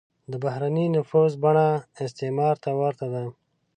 [0.31, 1.67] د بهرنی نفوذ بڼه
[2.05, 3.23] استعمار ته ورته ده.